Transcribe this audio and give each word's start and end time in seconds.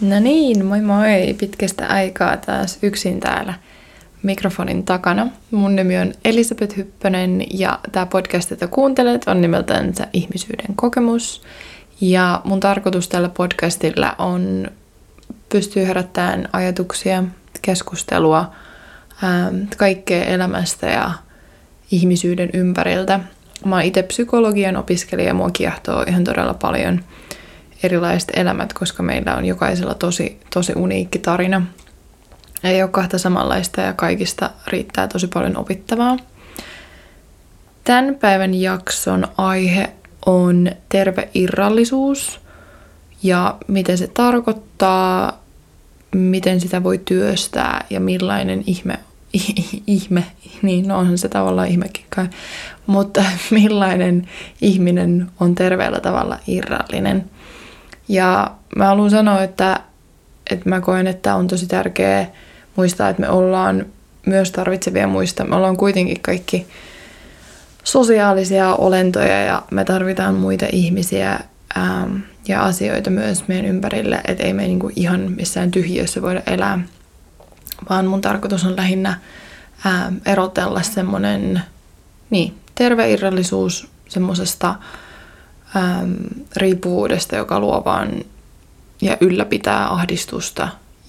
No 0.00 0.20
niin, 0.20 0.64
moi 0.64 0.80
moi. 0.80 1.34
Pitkästä 1.38 1.86
aikaa 1.86 2.36
taas 2.36 2.78
yksin 2.82 3.20
täällä 3.20 3.54
mikrofonin 4.22 4.84
takana. 4.84 5.26
Mun 5.50 5.76
nimi 5.76 5.98
on 5.98 6.12
Elisabeth 6.24 6.76
Hyppönen 6.76 7.42
ja 7.58 7.78
tämä 7.92 8.06
podcast, 8.06 8.50
jota 8.50 8.66
kuuntelet, 8.66 9.28
on 9.28 9.40
nimeltään 9.40 9.92
Ihmisyyden 10.12 10.76
kokemus. 10.76 11.42
Ja 12.00 12.40
mun 12.44 12.60
tarkoitus 12.60 13.08
tällä 13.08 13.28
podcastilla 13.28 14.14
on 14.18 14.66
pystyä 15.48 15.86
herättämään 15.86 16.48
ajatuksia, 16.52 17.24
keskustelua, 17.62 18.52
ähm, 19.24 19.56
kaikkea 19.76 20.24
elämästä 20.24 20.86
ja 20.86 21.10
ihmisyyden 21.90 22.50
ympäriltä. 22.52 23.20
Mä 23.64 23.74
oon 23.74 23.84
itse 23.84 24.02
psykologian 24.02 24.76
opiskelija 24.76 25.28
ja 25.28 25.34
mua 25.34 25.50
kiehtoo 25.50 26.02
ihan 26.02 26.24
todella 26.24 26.54
paljon– 26.54 27.00
erilaiset 27.82 28.30
elämät, 28.36 28.72
koska 28.72 29.02
meillä 29.02 29.36
on 29.36 29.44
jokaisella 29.44 29.94
tosi, 29.94 30.40
tosi 30.54 30.72
uniikki 30.76 31.18
tarina. 31.18 31.66
Ei 32.64 32.82
ole 32.82 32.90
kahta 32.90 33.18
samanlaista 33.18 33.80
ja 33.80 33.92
kaikista 33.92 34.50
riittää 34.66 35.08
tosi 35.08 35.26
paljon 35.26 35.56
opittavaa. 35.56 36.16
Tämän 37.84 38.14
päivän 38.14 38.54
jakson 38.54 39.28
aihe 39.36 39.92
on 40.26 40.70
terve 40.88 41.28
irrallisuus 41.34 42.40
ja 43.22 43.56
miten 43.66 43.98
se 43.98 44.06
tarkoittaa, 44.06 45.42
miten 46.14 46.60
sitä 46.60 46.82
voi 46.82 47.00
työstää 47.04 47.84
ja 47.90 48.00
millainen 48.00 48.64
ihme, 48.66 48.98
ihme, 49.86 50.24
niin 50.62 50.88
no 50.88 50.98
onhan 50.98 51.18
se 51.18 51.28
tavallaan 51.28 51.68
ihmekin 51.68 52.04
kai, 52.10 52.28
mutta 52.86 53.24
millainen 53.50 54.28
ihminen 54.60 55.26
on 55.40 55.54
terveellä 55.54 56.00
tavalla 56.00 56.38
irrallinen– 56.46 57.24
ja 58.08 58.50
mä 58.76 58.86
haluan 58.86 59.10
sanoa, 59.10 59.42
että, 59.42 59.80
että 60.50 60.68
mä 60.68 60.80
koen, 60.80 61.06
että 61.06 61.34
on 61.34 61.46
tosi 61.46 61.66
tärkeää 61.66 62.26
muistaa, 62.76 63.08
että 63.08 63.22
me 63.22 63.28
ollaan 63.28 63.86
myös 64.26 64.50
tarvitsevia 64.50 65.06
muista. 65.06 65.44
Me 65.44 65.56
ollaan 65.56 65.76
kuitenkin 65.76 66.20
kaikki 66.20 66.66
sosiaalisia 67.84 68.74
olentoja 68.74 69.42
ja 69.42 69.62
me 69.70 69.84
tarvitaan 69.84 70.34
muita 70.34 70.66
ihmisiä 70.72 71.40
ähm, 71.76 72.16
ja 72.48 72.62
asioita 72.62 73.10
myös 73.10 73.48
meidän 73.48 73.66
ympärille, 73.70 74.20
että 74.24 74.44
ei 74.44 74.52
me 74.52 74.62
niinku 74.62 74.90
ihan 74.96 75.20
missään 75.20 75.70
tyhjössä 75.70 76.22
voida 76.22 76.42
elää, 76.46 76.78
vaan 77.88 78.06
mun 78.06 78.20
tarkoitus 78.20 78.64
on 78.64 78.76
lähinnä 78.76 79.18
ähm, 79.86 80.14
erotella 80.26 80.82
semmoinen 80.82 81.62
niin, 82.30 82.54
terve 82.74 83.10
irrallisuus 83.10 83.88
semmoisesta 84.08 84.74
äm, 85.76 86.16
riippuvuudesta, 86.56 87.36
joka 87.36 87.60
luo 87.60 87.82
vaan 87.84 88.08
ja 89.00 89.16
ylläpitää 89.20 89.92
ahdistusta 89.92 90.68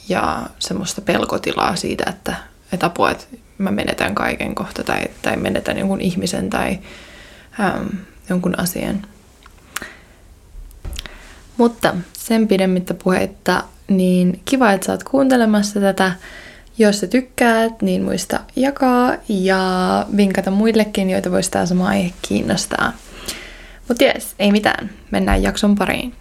ja 0.09 0.43
semmoista 0.59 1.01
pelkotilaa 1.01 1.75
siitä, 1.75 2.03
että, 2.09 2.35
että 2.71 2.85
apua, 2.85 3.11
että 3.11 3.25
mä 3.57 3.71
menetän 3.71 4.15
kaiken 4.15 4.55
kohta 4.55 4.83
tai, 4.83 5.01
tai 5.21 5.37
menetän 5.37 5.77
jonkun 5.77 6.01
ihmisen 6.01 6.49
tai 6.49 6.79
äm, 7.59 7.89
jonkun 8.29 8.59
asian. 8.59 9.01
Mutta 11.57 11.95
sen 12.13 12.47
pidemmittä 12.47 12.93
puheitta, 12.93 13.63
niin 13.87 14.41
kiva, 14.45 14.71
että 14.71 14.85
sä 14.85 14.91
oot 14.91 15.03
kuuntelemassa 15.03 15.79
tätä. 15.79 16.11
Jos 16.77 16.99
sä 16.99 17.07
tykkäät, 17.07 17.81
niin 17.81 18.03
muista 18.03 18.39
jakaa 18.55 19.13
ja 19.29 20.05
vinkata 20.17 20.51
muillekin, 20.51 21.09
joita 21.09 21.31
voisi 21.31 21.51
tämä 21.51 21.65
sama 21.65 21.87
aihe 21.87 22.13
kiinnostaa. 22.21 22.93
Mutta 23.87 24.03
jes, 24.03 24.35
ei 24.39 24.51
mitään. 24.51 24.89
Mennään 25.11 25.43
jakson 25.43 25.75
pariin. 25.75 26.13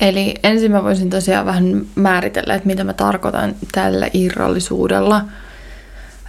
Eli 0.00 0.34
ensin 0.42 0.70
mä 0.70 0.84
voisin 0.84 1.10
tosiaan 1.10 1.46
vähän 1.46 1.86
määritellä, 1.94 2.54
että 2.54 2.66
mitä 2.66 2.84
mä 2.84 2.92
tarkoitan 2.92 3.54
tällä 3.72 4.08
irrallisuudella. 4.12 5.24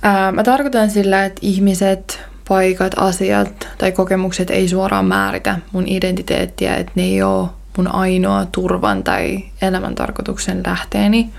Ää, 0.01 0.31
mä 0.31 0.43
tarkoitan 0.43 0.89
sillä, 0.89 1.25
että 1.25 1.39
ihmiset 1.41 2.30
paikat, 2.51 2.93
asiat 2.97 3.67
tai 3.77 3.91
kokemukset 3.91 4.49
ei 4.49 4.67
suoraan 4.67 5.05
määritä 5.05 5.59
mun 5.71 5.87
identiteettiä, 5.87 6.75
että 6.75 6.91
ne 6.95 7.03
ei 7.03 7.23
ole 7.23 7.49
mun 7.77 7.95
ainoa 7.95 8.45
turvan 8.45 9.03
tai 9.03 9.43
elämän 9.61 9.95
tarkoituksen 9.95 10.63
lähteeni. 10.65 11.29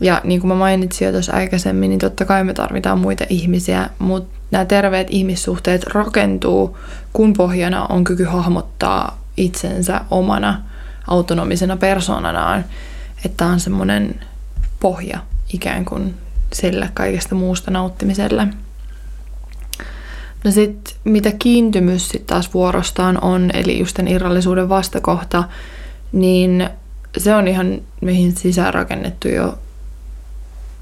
Ja 0.00 0.20
niin 0.24 0.40
kuin 0.40 0.48
mä 0.48 0.54
mainitsin 0.54 1.06
jo 1.06 1.12
tuossa 1.12 1.32
aikaisemmin, 1.32 1.90
niin 1.90 1.98
totta 1.98 2.24
kai 2.24 2.44
me 2.44 2.54
tarvitaan 2.54 2.98
muita 2.98 3.24
ihmisiä, 3.28 3.90
mutta 3.98 4.38
nämä 4.50 4.64
terveet 4.64 5.06
ihmissuhteet 5.10 5.84
rakentuu, 5.84 6.78
kun 7.12 7.32
pohjana 7.32 7.86
on 7.86 8.04
kyky 8.04 8.24
hahmottaa 8.24 9.18
itsensä 9.36 10.00
omana 10.10 10.62
autonomisena 11.06 11.76
persoonanaan. 11.76 12.64
Että 13.24 13.46
on 13.46 13.60
semmoinen 13.60 14.20
pohja 14.80 15.18
ikään 15.52 15.84
kuin 15.84 16.14
sille 16.52 16.90
kaikesta 16.94 17.34
muusta 17.34 17.70
nauttimiselle. 17.70 18.48
No 20.46 20.52
sitten 20.52 20.94
mitä 21.04 21.32
kiintymys 21.38 22.08
sitten 22.08 22.26
taas 22.26 22.54
vuorostaan 22.54 23.24
on, 23.24 23.50
eli 23.54 23.78
just 23.78 23.96
tämän 23.96 24.12
irrallisuuden 24.12 24.68
vastakohta, 24.68 25.44
niin 26.12 26.68
se 27.18 27.34
on 27.34 27.48
ihan 27.48 27.80
meihin 28.00 28.36
sisäänrakennettu 28.36 29.28
jo 29.28 29.58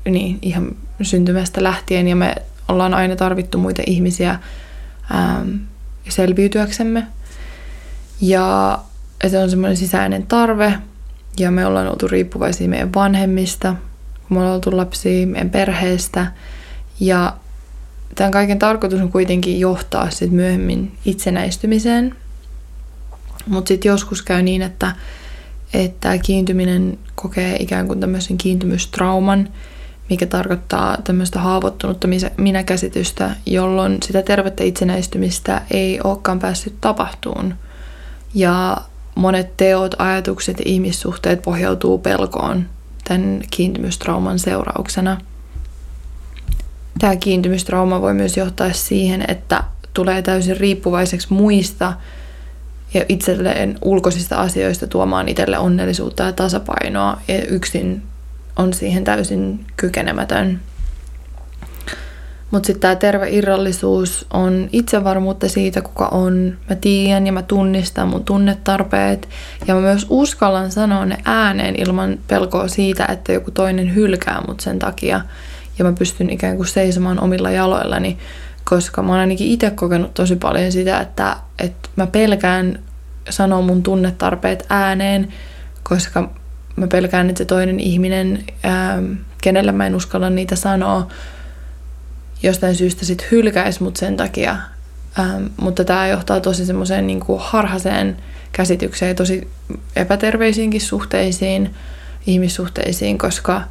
niin, 0.05 0.39
ihan 0.43 0.77
syntymästä 1.03 1.63
lähtien 1.63 2.09
ja 2.09 2.17
me 2.17 2.35
ollaan 2.69 2.95
aina 2.95 3.17
tarvittu 3.17 3.59
muita 3.59 3.83
ihmisiä 3.87 4.39
ähm, 5.15 5.51
selviytyäksemme. 6.09 7.07
Ja 8.21 8.79
se 9.29 9.39
on 9.39 9.51
semmoinen 9.51 9.77
sisäinen 9.77 10.27
tarve 10.27 10.79
ja 11.39 11.51
me 11.51 11.67
ollaan 11.67 11.89
oltu 11.89 12.09
riippuvaisia 12.09 12.69
meidän 12.69 12.95
vanhemmista, 12.95 13.75
kun 14.29 14.37
me 14.37 14.41
ollaan 14.41 14.55
oltu 14.55 14.77
lapsia 14.77 15.27
meidän 15.27 15.51
perheestä 15.51 16.27
ja 17.01 17.37
tämän 18.15 18.33
kaiken 18.33 18.59
tarkoitus 18.59 19.01
on 19.01 19.13
kuitenkin 19.13 19.61
johtaa 19.61 20.11
sit 20.11 20.31
myöhemmin 20.31 20.93
itsenäistymiseen. 21.05 22.17
Mutta 23.47 23.69
sitten 23.69 23.89
joskus 23.89 24.23
käy 24.23 24.43
niin, 24.43 24.63
että, 24.63 24.93
että 25.75 26.19
kiintyminen 26.19 26.99
kokee 27.15 27.57
ikään 27.57 27.87
kuin 27.87 28.01
tämmöisen 28.01 28.39
kiintymystrauman, 28.39 29.49
mikä 30.11 30.27
tarkoittaa 30.27 30.99
tämmöistä 31.05 31.41
haavoittunutta 31.41 32.09
minäkäsitystä, 32.37 33.31
jolloin 33.47 33.99
sitä 34.03 34.23
tervettä 34.23 34.65
itsenäistymistä 34.65 35.63
ei 35.71 36.01
olekaan 36.05 36.39
päässyt 36.39 36.75
tapahtuun. 36.81 37.55
Ja 38.35 38.77
monet 39.15 39.57
teot, 39.57 39.95
ajatukset 39.99 40.59
ja 40.59 40.65
ihmissuhteet 40.67 41.43
pohjautuu 41.43 41.99
pelkoon 41.99 42.67
tämän 43.05 43.43
kiintymystrauman 43.51 44.39
seurauksena– 44.39 45.21
Tämä 46.99 47.17
kiintymystrauma 47.17 48.01
voi 48.01 48.15
myös 48.15 48.37
johtaa 48.37 48.73
siihen, 48.73 49.25
että 49.29 49.65
tulee 49.95 50.23
täysin 50.23 50.57
riippuvaiseksi 50.57 51.33
muista 51.33 51.93
ja 52.95 53.05
itselleen 53.09 53.79
ulkoisista 53.83 54.37
asioista 54.37 54.87
tuomaan 54.87 55.29
itselle 55.29 55.59
onnellisuutta 55.59 56.23
ja 56.23 56.33
tasapainoa 56.33 57.21
ja 57.29 57.43
yksin 57.43 58.03
on 58.57 58.75
siihen 58.75 59.05
täysin 59.05 59.67
kykenemätön. 59.77 60.61
Mutta 62.51 62.67
sitten 62.67 62.81
tämä 62.81 62.97
terve 62.97 63.31
irrallisuus 63.31 64.27
on 64.31 64.69
itsevarmuutta 64.73 65.49
siitä, 65.49 65.83
kuka 65.83 66.07
on. 66.07 66.59
Mä 66.71 66.77
tiedän 66.77 67.27
ja 67.27 67.33
mä 67.33 67.43
tunnistan 67.43 68.09
mun 68.09 68.25
tunnetarpeet 68.25 69.29
ja 69.67 69.75
mä 69.75 69.81
myös 69.81 70.07
uskallan 70.09 70.73
sanoa 70.73 71.07
ne 71.07 71.17
ääneen 71.25 71.75
ilman 71.79 72.19
pelkoa 72.29 72.69
siitä, 72.69 73.07
että 73.13 73.33
joku 73.33 73.51
toinen 73.51 73.95
hylkää 73.95 74.43
mut 74.47 74.61
sen 74.61 74.79
takia 74.79 75.21
ja 75.79 75.85
mä 75.85 75.93
pystyn 75.93 76.31
ikään 76.31 76.57
kuin 76.57 76.67
seisomaan 76.67 77.21
omilla 77.21 77.51
jaloillani, 77.51 78.19
koska 78.65 79.03
mä 79.03 79.13
oon 79.13 79.21
ainakin 79.21 79.47
itse 79.47 79.71
kokenut 79.71 80.15
tosi 80.15 80.37
paljon 80.37 80.73
sitä, 80.73 81.01
että, 81.01 81.37
että 81.59 81.89
mä 81.97 82.07
pelkään 82.07 82.79
sanoa 83.31 83.61
mun 83.61 83.83
tunnetarpeet 83.83 84.67
ääneen, 84.71 85.33
koska 85.83 86.31
mä 86.77 86.87
pelkään, 86.87 87.29
että 87.29 87.39
se 87.39 87.45
toinen 87.45 87.81
ihminen, 87.81 88.45
ää, 88.63 89.03
kenellä 89.43 89.73
mä 89.73 89.87
en 89.87 89.95
uskalla 89.95 90.31
niitä 90.31 90.57
sanoa, 90.57 91.09
jostain 92.43 92.77
syystä 92.77 93.05
sit 93.05 93.31
hylkäisi 93.31 93.83
mut 93.83 93.97
sen 93.97 94.17
takia. 94.17 94.57
Ää, 95.19 95.41
mutta 95.57 95.85
tämä 95.85 96.07
johtaa 96.07 96.41
tosi 96.41 96.67
semmoiseen 96.67 97.07
niin 97.07 97.21
harhaiseen 97.39 98.17
käsitykseen 98.53 99.09
ja 99.09 99.15
tosi 99.15 99.49
epäterveisiinkin 99.97 100.81
suhteisiin, 100.81 101.75
ihmissuhteisiin, 102.27 103.19
koska 103.19 103.63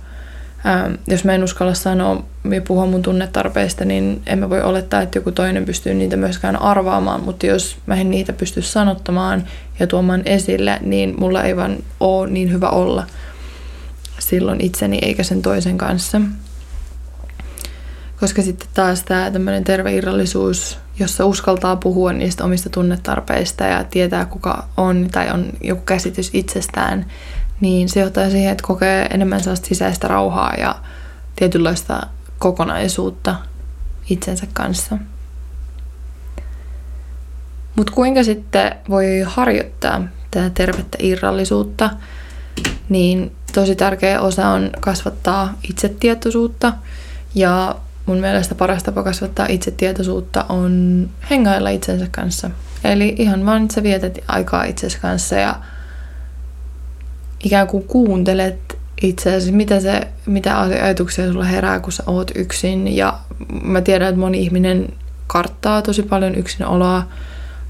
Ähm, 0.66 0.94
jos 1.08 1.24
mä 1.24 1.36
en 1.36 1.44
uskalla 1.44 1.74
sanoa 1.74 2.24
ja 2.52 2.62
puhua 2.62 2.86
mun 2.86 3.02
tunnetarpeista, 3.02 3.86
niin 3.86 4.22
en 4.26 4.40
mä 4.40 4.50
voi 4.50 4.62
olettaa, 4.62 5.02
että 5.02 5.18
joku 5.18 5.32
toinen 5.32 5.66
pystyy 5.66 5.94
niitä 5.94 6.18
myöskään 6.18 6.62
arvaamaan, 6.62 7.24
mutta 7.24 7.46
jos 7.46 7.78
mä 7.86 7.96
en 7.96 8.12
niitä 8.12 8.34
pysty 8.34 8.62
sanottamaan 8.62 9.44
ja 9.80 9.88
tuomaan 9.88 10.22
esille, 10.26 10.80
niin 10.82 11.16
mulla 11.20 11.44
ei 11.44 11.56
vaan 11.56 11.78
ole 12.00 12.30
niin 12.30 12.52
hyvä 12.52 12.70
olla 12.70 13.08
silloin 14.20 14.62
itseni 14.62 15.00
eikä 15.02 15.24
sen 15.24 15.42
toisen 15.42 15.78
kanssa. 15.78 16.22
Koska 18.20 18.42
sitten 18.42 18.70
taas 18.74 19.04
tämä 19.04 19.32
tämmöinen 19.32 19.64
terve 19.64 19.94
irrallisuus, 19.96 20.78
jossa 21.00 21.26
uskaltaa 21.26 21.76
puhua 21.76 22.14
niistä 22.14 22.44
omista 22.44 22.70
tunnetarpeista 22.70 23.64
ja 23.64 23.84
tietää 23.84 24.26
kuka 24.26 24.68
on 24.78 25.08
tai 25.12 25.32
on 25.32 25.46
joku 25.62 25.82
käsitys 25.82 26.30
itsestään, 26.34 27.06
niin 27.64 27.90
se 27.90 28.00
johtaa 28.00 28.30
siihen, 28.30 28.52
että 28.52 28.68
kokee 28.68 29.06
enemmän 29.06 29.40
sellaista 29.40 29.68
sisäistä 29.68 30.08
rauhaa 30.08 30.54
ja 30.54 30.76
tietynlaista 31.36 32.08
kokonaisuutta 32.40 33.36
itsensä 34.10 34.48
kanssa. 34.54 34.98
Mutta 37.76 37.94
kuinka 37.94 38.24
sitten 38.24 38.76
voi 38.90 39.06
harjoittaa 39.26 40.02
tätä 40.32 40.50
tervettä 40.50 40.98
irrallisuutta, 41.02 41.90
niin 42.90 43.36
tosi 43.54 43.76
tärkeä 43.76 44.22
osa 44.22 44.48
on 44.48 44.70
kasvattaa 44.80 45.54
itsetietoisuutta 45.70 46.74
ja 47.36 47.76
mun 48.06 48.18
mielestä 48.18 48.56
paras 48.56 48.84
tapa 48.84 49.04
kasvattaa 49.04 49.46
itsetietoisuutta 49.50 50.46
on 50.50 51.10
hengailla 51.30 51.70
itsensä 51.70 52.08
kanssa. 52.12 52.50
Eli 52.84 53.16
ihan 53.18 53.46
vaan, 53.46 53.62
että 53.62 53.76
sä 53.76 53.84
vietät 53.84 54.18
aikaa 54.28 54.64
itsesi 54.64 55.00
kanssa 55.00 55.36
ja 55.36 55.56
ikään 57.44 57.68
kuin 57.68 57.84
kuuntelet 57.84 58.78
itseäsi, 59.02 59.52
mitä, 59.52 59.80
se, 59.80 60.08
mitä 60.26 60.62
ajatuksia 60.62 61.32
sulla 61.32 61.44
herää, 61.44 61.80
kun 61.80 61.92
sä 61.92 62.04
oot 62.08 62.32
yksin. 62.36 62.96
Ja 62.96 63.20
mä 63.64 63.82
tiedän, 63.82 64.10
että 64.10 64.20
moni 64.20 64.42
ihminen 64.42 64.94
karttaa 65.28 65.82
tosi 65.82 66.04
paljon 66.04 66.36
yksinoloa. 66.36 67.04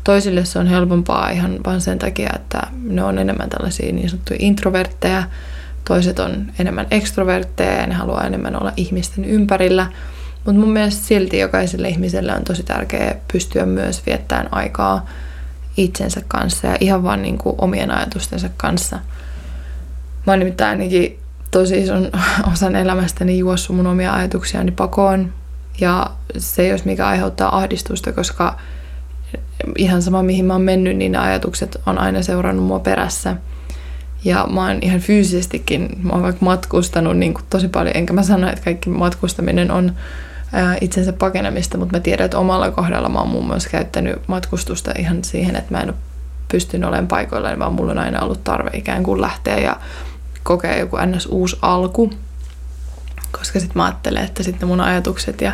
Toisille 0.03 0.45
se 0.45 0.59
on 0.59 0.67
helpompaa 0.67 1.29
ihan 1.29 1.59
vain 1.65 1.81
sen 1.81 1.99
takia, 1.99 2.29
että 2.35 2.61
ne 2.83 3.03
on 3.03 3.17
enemmän 3.17 3.49
tällaisia 3.49 3.93
niin 3.93 4.09
sanottuja 4.09 4.39
introvertteja. 4.41 5.23
Toiset 5.87 6.19
on 6.19 6.51
enemmän 6.59 6.87
ekstrovertteja 6.91 7.71
ja 7.71 7.87
ne 7.87 7.93
haluaa 7.93 8.23
enemmän 8.23 8.61
olla 8.61 8.73
ihmisten 8.77 9.25
ympärillä. 9.25 9.87
Mutta 10.45 10.59
mun 10.59 10.71
mielestä 10.71 11.05
silti 11.05 11.39
jokaiselle 11.39 11.89
ihmiselle 11.89 12.35
on 12.35 12.43
tosi 12.43 12.63
tärkeää 12.63 13.15
pystyä 13.33 13.65
myös 13.65 14.05
viettämään 14.05 14.53
aikaa 14.53 15.05
itsensä 15.77 16.21
kanssa 16.27 16.67
ja 16.67 16.77
ihan 16.79 17.03
vaan 17.03 17.21
niin 17.21 17.37
kuin 17.37 17.55
omien 17.57 17.91
ajatustensa 17.91 18.49
kanssa– 18.57 18.99
Mä 20.25 20.31
oon 20.31 20.39
nimittäin 20.39 20.69
ainakin 20.69 21.19
tosi 21.51 21.81
ison 21.81 22.11
osan 22.53 22.75
elämästäni 22.75 23.37
juossut 23.37 23.75
mun 23.75 23.87
omia 23.87 24.13
ajatuksiani 24.13 24.71
pakoon. 24.71 25.33
Ja 25.81 26.09
se 26.37 26.67
jos 26.67 26.85
mikä 26.85 27.07
aiheuttaa 27.07 27.57
ahdistusta, 27.57 28.11
koska 28.11 28.59
ihan 29.77 30.01
sama 30.01 30.23
mihin 30.23 30.45
mä 30.45 30.53
oon 30.53 30.61
mennyt, 30.61 30.97
niin 30.97 31.11
ne 31.11 31.17
ajatukset 31.17 31.81
on 31.85 31.97
aina 31.97 32.21
seurannut 32.21 32.65
mua 32.65 32.79
perässä. 32.79 33.35
Ja 34.23 34.47
mä 34.53 34.67
oon 34.67 34.77
ihan 34.81 34.99
fyysisestikin, 34.99 35.89
mä 36.03 36.13
oon 36.13 36.21
vaikka 36.23 36.45
matkustanut 36.45 37.17
niin 37.17 37.33
kuin 37.33 37.45
tosi 37.49 37.67
paljon, 37.67 37.97
enkä 37.97 38.13
mä 38.13 38.23
sano, 38.23 38.49
että 38.49 38.63
kaikki 38.63 38.89
matkustaminen 38.89 39.71
on 39.71 39.95
ää, 40.53 40.75
itsensä 40.81 41.13
pakenemista, 41.13 41.77
mutta 41.77 41.97
mä 41.97 41.99
tiedän, 41.99 42.25
että 42.25 42.39
omalla 42.39 42.71
kohdalla 42.71 43.09
mä 43.09 43.19
oon 43.19 43.29
muun 43.29 43.45
muassa 43.45 43.69
käyttänyt 43.69 44.27
matkustusta 44.27 44.91
ihan 44.97 45.23
siihen, 45.23 45.55
että 45.55 45.71
mä 45.71 45.81
en 45.81 45.89
ole 45.89 45.97
pystynyt 46.51 46.87
olemaan 46.87 47.07
paikoilla, 47.07 47.59
vaan 47.59 47.73
mulla 47.73 47.91
on 47.91 47.97
aina 47.97 48.21
ollut 48.21 48.43
tarve 48.43 48.69
ikään 48.73 49.03
kuin 49.03 49.21
lähteä 49.21 49.57
ja 49.57 49.79
kokea 50.43 50.77
joku 50.77 50.97
ns. 51.05 51.25
uusi 51.25 51.57
alku, 51.61 52.13
koska 53.31 53.59
sitten 53.59 53.77
mä 53.77 53.85
ajattelen, 53.85 54.23
että 54.23 54.43
sitten 54.43 54.67
mun 54.67 54.81
ajatukset 54.81 55.41
ja 55.41 55.53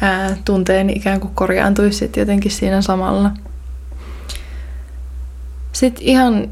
ää, 0.00 0.36
tunteeni 0.44 0.92
ikään 0.92 1.20
kuin 1.20 1.34
korjaantuisi 1.34 1.98
sitten 1.98 2.20
jotenkin 2.20 2.52
siinä 2.52 2.82
samalla. 2.82 3.30
Sitten 5.72 6.04
ihan 6.04 6.48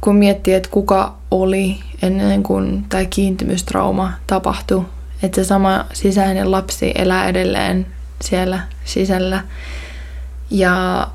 kun 0.00 0.16
miettii, 0.16 0.54
että 0.54 0.68
kuka 0.70 1.14
oli 1.30 1.80
ennen 2.02 2.42
kuin 2.42 2.84
tämä 2.88 3.04
kiintymystrauma 3.04 4.12
tapahtui, 4.26 4.84
että 5.22 5.36
se 5.36 5.44
sama 5.44 5.84
sisäinen 5.92 6.50
lapsi 6.50 6.92
elää 6.94 7.28
edelleen 7.28 7.86
siellä 8.22 8.60
sisällä. 8.84 9.44
Ja 10.50 11.06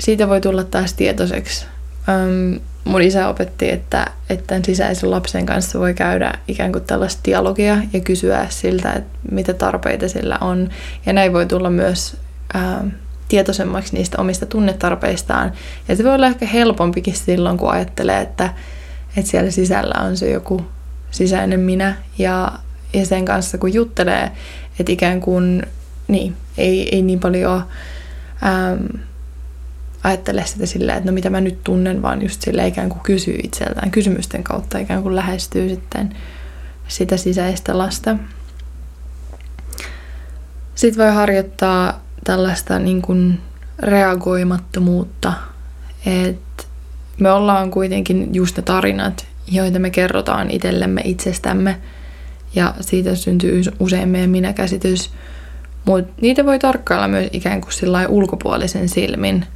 siitä 0.00 0.28
voi 0.28 0.40
tulla 0.40 0.64
taas 0.64 0.92
tietoiseksi. 0.92 1.66
Öm, 2.08 2.60
mun 2.84 3.02
isä 3.02 3.28
opetti, 3.28 3.70
että, 3.70 4.06
että 4.30 4.60
sisäisen 4.64 5.10
lapsen 5.10 5.46
kanssa 5.46 5.78
voi 5.78 5.94
käydä 5.94 6.32
ikään 6.48 6.72
kuin 6.72 6.84
tällaista 6.84 7.20
dialogia 7.24 7.78
ja 7.92 8.00
kysyä 8.00 8.46
siltä, 8.48 8.92
että 8.92 9.18
mitä 9.30 9.54
tarpeita 9.54 10.08
sillä 10.08 10.38
on. 10.40 10.68
Ja 11.06 11.12
näin 11.12 11.32
voi 11.32 11.46
tulla 11.46 11.70
myös 11.70 12.16
ää, 12.54 12.84
tietoisemmaksi 13.28 13.94
niistä 13.94 14.20
omista 14.20 14.46
tunnetarpeistaan. 14.46 15.52
Ja 15.88 15.96
se 15.96 16.04
voi 16.04 16.14
olla 16.14 16.26
ehkä 16.26 16.46
helpompikin 16.46 17.14
silloin, 17.14 17.58
kun 17.58 17.70
ajattelee, 17.70 18.20
että, 18.20 18.54
että 19.16 19.30
siellä 19.30 19.50
sisällä 19.50 20.04
on 20.04 20.16
se 20.16 20.30
joku 20.30 20.66
sisäinen 21.10 21.60
minä. 21.60 21.96
Ja, 22.18 22.52
ja 22.92 23.06
sen 23.06 23.24
kanssa 23.24 23.58
kun 23.58 23.74
juttelee, 23.74 24.30
että 24.78 24.92
ikään 24.92 25.20
kuin 25.20 25.62
niin, 26.08 26.36
ei, 26.58 26.94
ei 26.94 27.02
niin 27.02 27.20
paljon... 27.20 27.62
Ää, 28.42 28.76
ajattele 30.04 30.46
sitä 30.46 30.66
silleen, 30.66 30.98
että 30.98 31.10
no 31.10 31.14
mitä 31.14 31.30
mä 31.30 31.40
nyt 31.40 31.64
tunnen, 31.64 32.02
vaan 32.02 32.22
just 32.22 32.42
sille 32.42 32.66
ikään 32.66 32.88
kuin 32.88 33.00
kysyy 33.00 33.38
itseltään 33.42 33.90
kysymysten 33.90 34.44
kautta, 34.44 34.78
ikään 34.78 35.02
kuin 35.02 35.16
lähestyy 35.16 35.68
sitten 35.68 36.16
sitä 36.88 37.16
sisäistä 37.16 37.78
lasta. 37.78 38.16
Sitten 40.74 41.04
voi 41.04 41.14
harjoittaa 41.14 42.00
tällaista 42.24 42.78
niin 42.78 43.02
kuin 43.02 43.40
reagoimattomuutta, 43.78 45.32
että 46.06 46.64
me 47.20 47.32
ollaan 47.32 47.70
kuitenkin 47.70 48.34
just 48.34 48.56
ne 48.56 48.62
tarinat, 48.62 49.26
joita 49.50 49.78
me 49.78 49.90
kerrotaan 49.90 50.50
itsellemme 50.50 51.00
itsestämme, 51.04 51.78
ja 52.54 52.74
siitä 52.80 53.14
syntyy 53.14 53.62
usein 53.80 54.08
meidän 54.08 54.30
minäkäsitys, 54.30 55.10
mutta 55.84 56.12
niitä 56.20 56.46
voi 56.46 56.58
tarkkailla 56.58 57.08
myös 57.08 57.28
ikään 57.32 57.60
kuin 57.60 58.06
ulkopuolisen 58.08 58.88
silmin– 58.88 59.46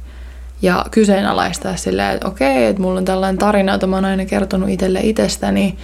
ja 0.61 0.85
kyseenalaistaa 0.91 1.75
silleen, 1.75 2.15
että 2.15 2.27
okei, 2.27 2.65
että 2.65 2.81
mulla 2.81 2.97
on 2.97 3.05
tällainen 3.05 3.37
tarina, 3.37 3.71
jota 3.71 3.87
mä 3.87 3.95
oon 3.95 4.05
aina 4.05 4.25
kertonut 4.25 4.69
itselle 4.69 4.99
itsestäni, 5.03 5.77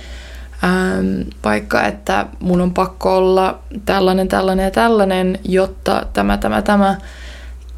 ähm, 0.64 1.22
vaikka 1.44 1.84
että 1.84 2.26
mun 2.40 2.62
on 2.62 2.74
pakko 2.74 3.18
olla 3.18 3.60
tällainen, 3.86 4.28
tällainen 4.28 4.64
ja 4.64 4.72
tällainen, 4.72 5.40
jotta 5.44 6.06
tämä, 6.14 6.38
tämä, 6.38 6.62
tämä, 6.62 6.96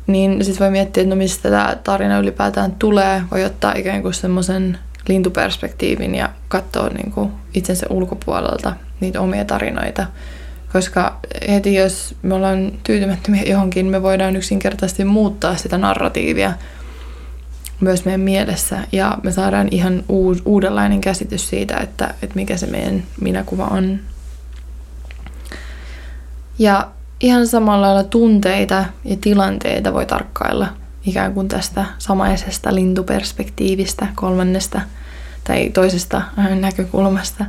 niin 0.08 0.46
sitten 0.46 0.60
voi 0.60 0.72
miettiä, 0.72 1.04
että 1.04 1.16
no 1.16 1.20
mistä 1.20 1.50
tämä 1.50 1.78
tarina 1.84 2.20
ylipäätään 2.20 2.72
tulee, 2.72 3.22
voi 3.32 3.46
ottaa 3.46 3.74
ikään 3.76 4.02
kuin 4.02 4.14
semmoisen 4.14 4.78
lintuperspektiivin 5.08 6.16
ja 6.16 6.30
katsoa 6.48 6.90
niin 6.90 7.12
kuin 7.12 7.32
itsensä 7.54 7.86
ulkopuolelta 7.90 8.74
niitä 9.00 9.22
omia 9.22 9.46
tarinoita. 9.46 10.06
Koska 10.74 11.20
heti 11.50 11.76
jos 11.76 12.16
me 12.22 12.34
ollaan 12.34 12.72
tyytymättömiä 12.84 13.44
johonkin, 13.44 13.86
me 13.86 14.02
voidaan 14.02 14.36
yksinkertaisesti 14.36 15.06
muuttaa 15.06 15.56
sitä 15.56 15.78
narratiivia 15.78 16.54
myös 17.84 18.06
meidän 18.06 18.22
mielessä 18.22 18.88
ja 18.92 19.18
me 19.24 19.32
saadaan 19.32 19.68
ihan 19.72 20.04
uus, 20.10 20.42
uudenlainen 20.46 21.02
käsitys 21.02 21.50
siitä, 21.50 21.78
että, 21.78 22.14
että 22.22 22.36
mikä 22.36 22.58
se 22.58 22.68
meidän 22.68 23.04
minäkuva 23.22 23.66
on. 23.66 24.00
Ja 26.60 26.88
ihan 27.20 27.48
samalla 27.48 27.88
lailla 27.88 28.04
tunteita 28.04 28.86
ja 29.04 29.16
tilanteita 29.22 29.94
voi 29.94 30.06
tarkkailla 30.06 30.68
ikään 31.06 31.34
kuin 31.34 31.48
tästä 31.48 31.86
samaisesta 31.98 32.76
lintuperspektiivistä, 32.76 34.08
kolmannesta 34.16 34.82
tai 35.44 35.70
toisesta 35.70 36.22
näkökulmasta. 36.60 37.46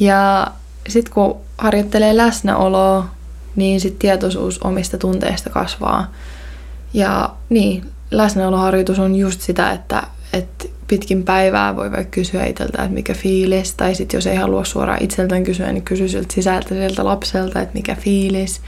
Ja 0.00 0.46
sitten 0.88 1.14
kun 1.14 1.36
harjoittelee 1.58 2.16
läsnäoloa, 2.16 3.08
niin 3.56 3.80
sitten 3.80 3.98
tietoisuus 3.98 4.58
omista 4.58 4.98
tunteista 4.98 5.50
kasvaa. 5.50 6.12
Ja 6.94 7.34
niin, 7.48 7.90
läsnäoloharjoitus 8.10 8.98
on 8.98 9.14
just 9.14 9.40
sitä, 9.40 9.72
että, 9.72 10.02
että 10.32 10.64
pitkin 10.88 11.22
päivää 11.22 11.76
voi 11.76 11.92
vaikka 11.92 12.10
kysyä 12.10 12.44
itseltä, 12.44 12.82
että 12.82 12.94
mikä 12.94 13.14
fiilis, 13.14 13.74
tai 13.74 13.94
sitten 13.94 14.18
jos 14.18 14.26
ei 14.26 14.36
halua 14.36 14.64
suoraan 14.64 15.02
itseltään 15.02 15.44
kysyä, 15.44 15.72
niin 15.72 15.82
kysy 15.82 16.08
siltä 16.08 16.34
sisältä 16.34 16.68
sieltä 16.68 17.04
lapselta, 17.04 17.60
että 17.60 17.74
mikä 17.74 17.94
fiilis. 17.94 18.60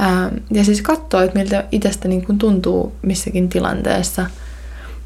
Ähm, 0.00 0.34
ja 0.50 0.64
siis 0.64 0.82
katsoa, 0.82 1.22
että 1.22 1.38
miltä 1.38 1.64
itsestä 1.72 2.08
niin 2.08 2.26
kuin 2.26 2.38
tuntuu 2.38 2.92
missäkin 3.02 3.48
tilanteessa, 3.48 4.26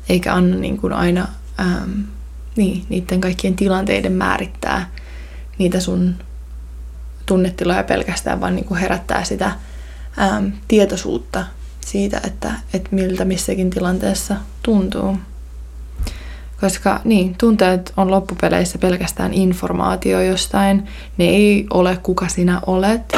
eikä 0.08 0.34
anna 0.34 0.56
niin 0.56 0.78
kuin 0.78 0.92
aina 0.92 1.28
ähm, 1.60 1.90
niin, 2.56 2.84
niiden 2.88 3.20
kaikkien 3.20 3.56
tilanteiden 3.56 4.12
määrittää 4.12 4.90
niitä 5.58 5.80
sun 5.80 6.14
tunnetiloja 7.26 7.84
pelkästään, 7.84 8.40
vaan 8.40 8.56
niin 8.56 8.64
kuin 8.64 8.80
herättää 8.80 9.24
sitä 9.24 9.52
ähm, 10.20 10.46
tietoisuutta 10.68 11.44
siitä, 11.86 12.20
että, 12.26 12.52
että 12.74 12.88
miltä 12.92 13.24
missäkin 13.24 13.70
tilanteessa 13.70 14.36
tuntuu. 14.62 15.16
Koska 16.60 17.00
niin, 17.04 17.34
tunteet 17.38 17.92
on 17.96 18.10
loppupeleissä 18.10 18.78
pelkästään 18.78 19.34
informaatio 19.34 20.20
jostain. 20.20 20.86
Ne 21.18 21.24
ei 21.24 21.66
ole 21.74 21.98
kuka 22.02 22.28
sinä 22.28 22.60
olet. 22.66 23.12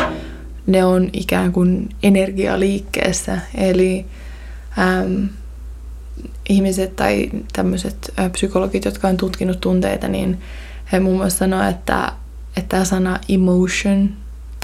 Ne 0.66 0.84
on 0.84 1.10
ikään 1.12 1.52
kuin 1.52 1.88
energia 2.02 2.60
liikkeessä. 2.60 3.38
Eli 3.54 4.06
äm, 4.78 5.28
ihmiset 6.48 6.96
tai 6.96 7.30
tämmöiset 7.52 8.14
psykologit, 8.32 8.84
jotka 8.84 9.08
on 9.08 9.16
tutkinut 9.16 9.60
tunteita, 9.60 10.08
niin 10.08 10.38
he 10.92 11.00
muun 11.00 11.16
muassa 11.16 11.38
sanoo, 11.38 11.62
että, 11.62 12.12
että 12.56 12.68
tämä 12.68 12.84
sana 12.84 13.18
emotion 13.28 14.10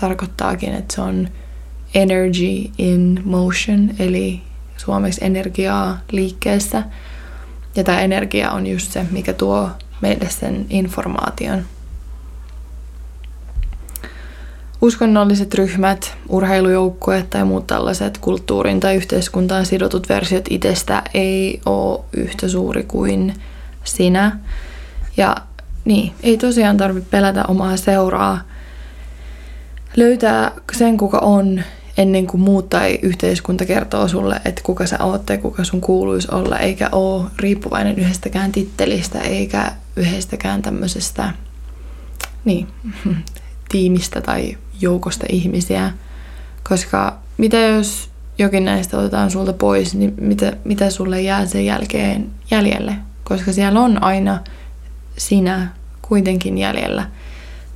tarkoittaakin, 0.00 0.74
että 0.74 0.94
se 0.94 1.00
on 1.00 1.28
energy 1.94 2.70
in 2.78 3.22
motion, 3.24 3.90
eli 3.98 4.40
suomeksi 4.76 5.24
energiaa 5.24 6.00
liikkeessä. 6.10 6.82
Ja 7.76 7.84
tämä 7.84 8.00
energia 8.00 8.50
on 8.50 8.66
just 8.66 8.92
se, 8.92 9.06
mikä 9.10 9.32
tuo 9.32 9.70
meille 10.00 10.30
sen 10.30 10.66
informaation. 10.70 11.64
Uskonnolliset 14.80 15.54
ryhmät, 15.54 16.16
urheilujoukkueet 16.28 17.30
tai 17.30 17.44
muut 17.44 17.66
tällaiset 17.66 18.18
kulttuurin 18.18 18.80
tai 18.80 18.96
yhteiskuntaan 18.96 19.66
sidotut 19.66 20.08
versiot 20.08 20.44
itsestä 20.50 21.02
ei 21.14 21.60
ole 21.66 22.04
yhtä 22.12 22.48
suuri 22.48 22.82
kuin 22.82 23.34
sinä. 23.84 24.38
Ja 25.16 25.36
niin, 25.84 26.12
ei 26.22 26.36
tosiaan 26.36 26.76
tarvitse 26.76 27.10
pelätä 27.10 27.44
omaa 27.48 27.76
seuraa. 27.76 28.40
Löytää 29.96 30.52
sen, 30.72 30.96
kuka 30.96 31.18
on, 31.18 31.62
ennen 31.96 32.26
kuin 32.26 32.40
muut 32.40 32.68
tai 32.70 32.98
yhteiskunta 33.02 33.66
kertoo 33.66 34.08
sulle, 34.08 34.40
että 34.44 34.62
kuka 34.64 34.86
sä 34.86 35.04
oot 35.04 35.26
tai 35.26 35.38
kuka 35.38 35.64
sun 35.64 35.80
kuuluisi 35.80 36.28
olla, 36.30 36.58
eikä 36.58 36.88
ole 36.92 37.24
riippuvainen 37.38 37.98
yhdestäkään 37.98 38.52
tittelistä 38.52 39.20
eikä 39.20 39.72
yhdestäkään 39.96 40.62
tämmöisestä 40.62 41.32
niin, 42.44 42.66
tiimistä 43.68 44.20
tai 44.20 44.56
joukosta 44.80 45.26
ihmisiä. 45.28 45.92
Koska 46.68 47.18
mitä 47.38 47.56
jos 47.56 48.10
jokin 48.38 48.64
näistä 48.64 48.98
otetaan 48.98 49.30
sulta 49.30 49.52
pois, 49.52 49.94
niin 49.94 50.14
mitä, 50.20 50.56
mitä 50.64 50.90
sulle 50.90 51.22
jää 51.22 51.46
sen 51.46 51.66
jälkeen 51.66 52.30
jäljelle? 52.50 52.96
Koska 53.24 53.52
siellä 53.52 53.80
on 53.80 54.02
aina 54.02 54.38
sinä 55.18 55.68
kuitenkin 56.02 56.58
jäljellä 56.58 57.06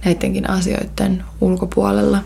näidenkin 0.05 0.51
asioiden 0.51 1.25
ulkopuolella. 1.41 2.19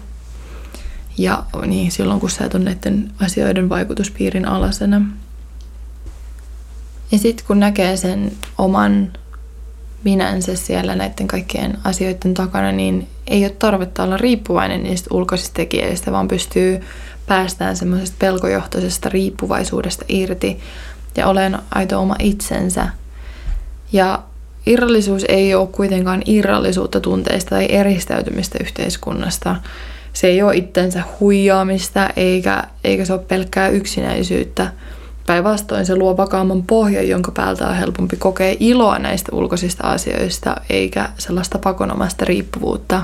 Ja 1.18 1.44
niin, 1.66 1.92
silloin 1.92 2.20
kun 2.20 2.30
sä 2.30 2.44
et 2.44 2.54
ole 2.54 2.64
näiden 2.64 3.10
asioiden 3.20 3.68
vaikutuspiirin 3.68 4.48
alasena. 4.48 5.02
Ja 7.12 7.18
sitten 7.18 7.46
kun 7.46 7.60
näkee 7.60 7.96
sen 7.96 8.32
oman 8.58 9.12
minänsä 10.04 10.56
siellä 10.56 10.96
näiden 10.96 11.28
kaikkien 11.28 11.78
asioiden 11.84 12.34
takana, 12.34 12.72
niin 12.72 13.08
ei 13.26 13.44
ole 13.44 13.56
tarvetta 13.58 14.02
olla 14.02 14.16
riippuvainen 14.16 14.82
niistä 14.82 15.08
ulkoisista 15.14 15.54
tekijöistä, 15.54 16.12
vaan 16.12 16.28
pystyy 16.28 16.80
päästään 17.26 17.76
semmoisesta 17.76 18.16
pelkojohtoisesta 18.18 19.08
riippuvaisuudesta 19.08 20.04
irti 20.08 20.60
ja 21.16 21.26
olen 21.26 21.58
aito 21.70 22.00
oma 22.00 22.16
itsensä. 22.18 22.88
Ja 23.92 24.22
irrallisuus 24.66 25.24
ei 25.28 25.54
ole 25.54 25.66
kuitenkaan 25.66 26.22
irrallisuutta 26.26 27.00
tunteista 27.00 27.50
tai 27.50 27.66
eristäytymistä 27.70 28.58
yhteiskunnasta. 28.60 29.56
Se 30.12 30.26
ei 30.26 30.42
ole 30.42 30.56
itsensä 30.56 31.02
huijaamista 31.20 32.08
eikä, 32.16 32.64
eikä 32.84 33.04
se 33.04 33.12
ole 33.12 33.22
pelkkää 33.28 33.68
yksinäisyyttä. 33.68 34.72
Päinvastoin 35.26 35.86
se 35.86 35.96
luo 35.96 36.16
vakaamman 36.16 36.62
pohjan, 36.62 37.08
jonka 37.08 37.32
päältä 37.32 37.68
on 37.68 37.74
helpompi 37.74 38.16
kokea 38.16 38.54
iloa 38.60 38.98
näistä 38.98 39.36
ulkoisista 39.36 39.86
asioista, 39.86 40.56
eikä 40.70 41.08
sellaista 41.18 41.58
pakonomasta 41.58 42.24
riippuvuutta. 42.24 43.02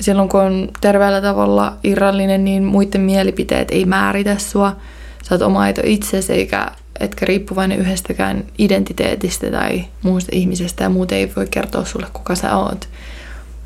Silloin 0.00 0.28
kun 0.28 0.40
on 0.40 0.68
terveellä 0.80 1.20
tavalla 1.20 1.76
irrallinen, 1.84 2.44
niin 2.44 2.64
muiden 2.64 3.00
mielipiteet 3.00 3.70
ei 3.70 3.84
määritä 3.84 4.38
sua. 4.38 4.76
Sä 5.22 5.34
oot 5.34 5.42
oma 5.42 5.60
aito 5.60 5.80
itsesi, 5.84 6.32
eikä 6.32 6.70
etkä 7.00 7.26
riippuvainen 7.26 7.78
yhdestäkään 7.78 8.44
identiteetistä 8.58 9.50
tai 9.50 9.84
muusta 10.02 10.30
ihmisestä 10.32 10.84
ja 10.84 10.90
muut 10.90 11.12
ei 11.12 11.32
voi 11.36 11.46
kertoa 11.50 11.84
sulle, 11.84 12.06
kuka 12.12 12.34
sä 12.34 12.56
oot. 12.56 12.88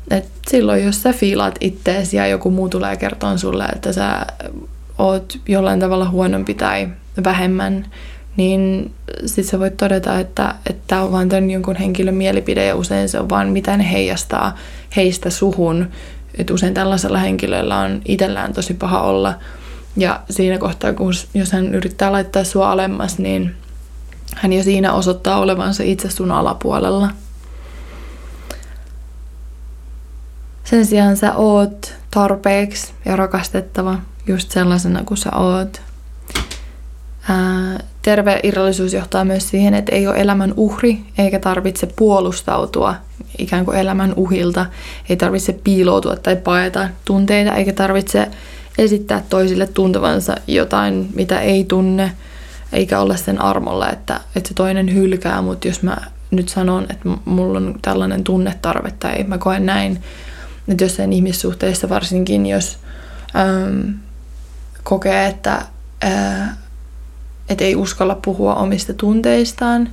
Et 0.09 0.29
silloin, 0.47 0.83
jos 0.83 1.03
sä 1.03 1.13
fiilaat 1.13 1.55
itteesi 1.61 2.17
ja 2.17 2.27
joku 2.27 2.51
muu 2.51 2.69
tulee 2.69 2.97
kertoa 2.97 3.37
sulle, 3.37 3.65
että 3.65 3.93
sä 3.93 4.25
oot 4.97 5.37
jollain 5.47 5.79
tavalla 5.79 6.09
huonompi 6.09 6.53
tai 6.53 6.87
vähemmän, 7.23 7.85
niin 8.37 8.91
sit 9.25 9.45
sä 9.45 9.59
voit 9.59 9.77
todeta, 9.77 10.19
että 10.19 10.55
tämä 10.87 11.03
on 11.03 11.11
vaan 11.11 11.29
tämän 11.29 11.51
jonkun 11.51 11.75
henkilön 11.75 12.15
mielipide 12.15 12.65
ja 12.65 12.75
usein 12.75 13.09
se 13.09 13.19
on 13.19 13.29
vaan 13.29 13.49
mitä 13.49 13.77
ne 13.77 13.91
heijastaa 13.91 14.57
heistä 14.95 15.29
suhun. 15.29 15.87
Et 16.37 16.49
usein 16.49 16.73
tällaisella 16.73 17.17
henkilöllä 17.17 17.77
on 17.77 18.01
itsellään 18.05 18.53
tosi 18.53 18.73
paha 18.73 19.01
olla– 19.01 19.33
ja 19.97 20.19
siinä 20.29 20.57
kohtaa, 20.57 20.93
kun 20.93 21.13
jos 21.33 21.51
hän 21.51 21.75
yrittää 21.75 22.11
laittaa 22.11 22.43
sua 22.43 22.71
alemmas, 22.71 23.19
niin 23.19 23.55
hän 24.35 24.53
jo 24.53 24.63
siinä 24.63 24.93
osoittaa 24.93 25.39
olevansa 25.39 25.83
itse 25.83 26.09
sun 26.09 26.31
alapuolella. 26.31 27.09
Sen 30.69 30.85
sijaan 30.85 31.17
sä 31.17 31.33
oot 31.33 31.93
tarpeeksi 32.11 32.93
ja 33.05 33.15
rakastettava 33.15 33.99
just 34.27 34.51
sellaisena 34.51 35.03
kuin 35.03 35.17
sä 35.17 35.35
oot. 35.35 35.81
Ää, 37.29 37.79
terve 38.01 38.39
irrallisuus 38.43 38.93
johtaa 38.93 39.25
myös 39.25 39.49
siihen, 39.49 39.73
että 39.73 39.95
ei 39.95 40.07
ole 40.07 40.17
elämän 40.17 40.53
uhri 40.57 40.99
eikä 41.17 41.39
tarvitse 41.39 41.87
puolustautua 41.95 42.95
ikään 43.37 43.65
kuin 43.65 43.77
elämän 43.77 44.13
uhilta. 44.15 44.65
Ei 45.09 45.17
tarvitse 45.17 45.53
piiloutua 45.53 46.15
tai 46.15 46.35
paeta 46.35 46.89
tunteita 47.05 47.55
eikä 47.55 47.73
tarvitse 47.73 48.27
esittää 48.77 49.23
toisille 49.29 49.67
tuntevansa 49.67 50.35
jotain, 50.47 51.09
mitä 51.15 51.39
ei 51.39 51.63
tunne, 51.63 52.11
eikä 52.73 52.99
olla 52.99 53.15
sen 53.15 53.41
armolla, 53.41 53.89
että, 53.89 54.21
että 54.35 54.47
se 54.47 54.53
toinen 54.53 54.93
hylkää, 54.93 55.41
mutta 55.41 55.67
jos 55.67 55.83
mä 55.83 55.97
nyt 56.31 56.49
sanon, 56.49 56.83
että 56.83 57.09
mulla 57.25 57.57
on 57.57 57.79
tällainen 57.81 58.23
tunnetarve 58.23 58.93
tai 58.99 59.23
mä 59.23 59.37
koen 59.37 59.65
näin, 59.65 60.03
että 60.67 60.83
jossain 60.83 61.13
ihmissuhteissa 61.13 61.89
varsinkin, 61.89 62.45
jos 62.45 62.77
äm, 63.35 63.93
kokee, 64.83 65.25
että, 65.25 65.65
ää, 66.01 66.57
että 67.49 67.63
ei 67.63 67.75
uskalla 67.75 68.15
puhua 68.15 68.55
omista 68.55 68.93
tunteistaan, 68.93 69.89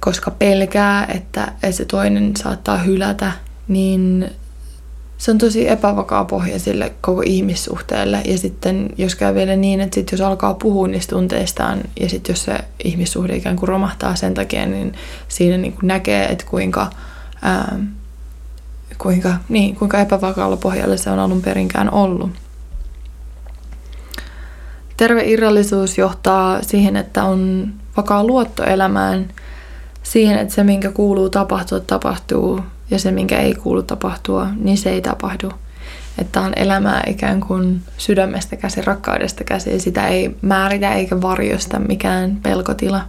koska 0.00 0.30
pelkää, 0.30 1.06
että, 1.06 1.52
se 1.70 1.84
toinen 1.84 2.36
saattaa 2.36 2.78
hylätä, 2.78 3.32
niin 3.68 4.30
se 5.18 5.30
on 5.30 5.38
tosi 5.38 5.68
epävakaa 5.68 6.24
pohja 6.24 6.58
sille 6.58 6.92
koko 7.00 7.22
ihmissuhteelle. 7.26 8.20
Ja 8.24 8.38
sitten 8.38 8.90
jos 8.98 9.14
käy 9.14 9.34
vielä 9.34 9.56
niin, 9.56 9.80
että 9.80 9.94
sit 9.94 10.12
jos 10.12 10.20
alkaa 10.20 10.54
puhua 10.54 10.88
niistä 10.88 11.10
tunteistaan 11.10 11.80
ja 12.00 12.08
sitten 12.08 12.32
jos 12.32 12.44
se 12.44 12.58
ihmissuhde 12.84 13.36
ikään 13.36 13.56
kuin 13.56 13.68
romahtaa 13.68 14.16
sen 14.16 14.34
takia, 14.34 14.66
niin 14.66 14.92
siinä 15.28 15.56
niin 15.56 15.72
kuin 15.72 15.88
näkee, 15.88 16.24
että 16.24 16.44
kuinka, 16.46 16.90
ää, 17.42 17.78
kuinka, 19.02 19.34
niin, 19.48 19.76
kuinka 19.76 20.00
epävakaalla 20.00 20.56
pohjalla 20.56 20.96
se 20.96 21.10
on 21.10 21.18
alun 21.18 21.42
perinkään 21.42 21.94
ollut. 21.94 22.30
Terve 24.96 25.24
irrallisuus 25.24 25.98
johtaa 25.98 26.62
siihen, 26.62 26.96
että 26.96 27.24
on 27.24 27.72
vakaa 27.96 28.24
luotto 28.24 28.64
elämään, 28.64 29.28
siihen, 30.02 30.38
että 30.38 30.54
se, 30.54 30.64
minkä 30.64 30.90
kuuluu 30.90 31.30
tapahtua, 31.30 31.80
tapahtuu 31.80 32.60
ja 32.90 32.98
se, 32.98 33.10
minkä 33.10 33.38
ei 33.38 33.54
kuulu 33.54 33.82
tapahtua, 33.82 34.46
niin 34.56 34.78
se 34.78 34.90
ei 34.90 35.00
tapahdu. 35.00 35.52
Että 36.18 36.40
on 36.40 36.52
elämää 36.56 37.02
ikään 37.06 37.40
kuin 37.40 37.82
sydämestä 37.98 38.56
käsi, 38.56 38.82
rakkaudesta 38.82 39.44
käsi. 39.44 39.80
Sitä 39.80 40.06
ei 40.06 40.36
määritä 40.42 40.92
eikä 40.94 41.20
varjosta 41.20 41.78
mikään 41.78 42.38
pelkotila. 42.42 43.00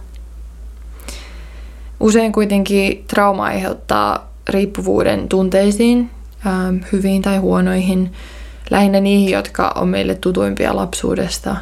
Usein 2.00 2.32
kuitenkin 2.32 3.04
trauma 3.08 3.44
aiheuttaa 3.44 4.31
riippuvuuden 4.48 5.28
tunteisiin, 5.28 6.10
ähm, 6.46 6.76
hyviin 6.92 7.22
tai 7.22 7.36
huonoihin, 7.36 8.12
lähinnä 8.70 9.00
niihin, 9.00 9.30
jotka 9.30 9.72
on 9.74 9.88
meille 9.88 10.14
tutuimpia 10.14 10.76
lapsuudesta, 10.76 11.56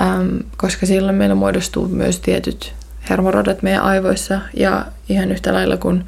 ähm, 0.00 0.36
koska 0.56 0.86
silloin 0.86 1.16
meillä 1.16 1.34
muodostuu 1.34 1.88
myös 1.88 2.20
tietyt 2.20 2.74
hermorodat 3.10 3.62
meidän 3.62 3.82
aivoissa 3.82 4.40
ja 4.54 4.86
ihan 5.08 5.32
yhtä 5.32 5.54
lailla 5.54 5.76
kuin 5.76 6.04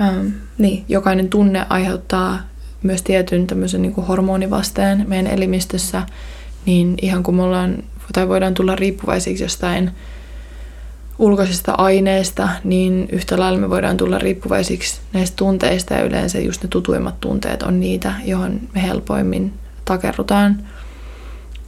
ähm, 0.00 0.26
niin, 0.58 0.84
jokainen 0.88 1.28
tunne 1.28 1.66
aiheuttaa 1.68 2.40
myös 2.82 3.02
tietyn 3.02 3.46
tämmöisen 3.46 3.82
niin 3.82 3.92
kuin 3.92 4.06
hormonivasteen 4.06 5.04
meidän 5.08 5.26
elimistössä, 5.26 6.02
niin 6.66 6.94
ihan 7.02 7.22
kun 7.22 7.34
me 7.34 7.42
ollaan, 7.42 7.82
tai 8.12 8.28
voidaan 8.28 8.54
tulla 8.54 8.76
riippuvaisiksi 8.76 9.44
jostain 9.44 9.90
ulkoisista 11.20 11.74
aineista, 11.78 12.48
niin 12.64 13.08
yhtä 13.12 13.38
lailla 13.38 13.58
me 13.58 13.70
voidaan 13.70 13.96
tulla 13.96 14.18
riippuvaisiksi 14.18 15.00
näistä 15.12 15.36
tunteista 15.36 15.94
ja 15.94 16.02
yleensä 16.02 16.40
just 16.40 16.62
ne 16.62 16.68
tutuimmat 16.68 17.20
tunteet 17.20 17.62
on 17.62 17.80
niitä, 17.80 18.12
johon 18.24 18.60
me 18.74 18.82
helpoimmin 18.82 19.52
takerrutaan. 19.84 20.58